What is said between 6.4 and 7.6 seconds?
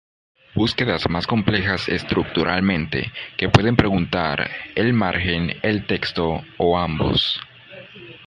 o ambos.